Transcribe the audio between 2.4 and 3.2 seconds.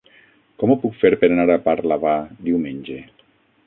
diumenge?